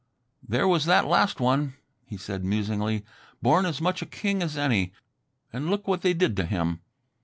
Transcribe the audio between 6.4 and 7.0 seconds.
him.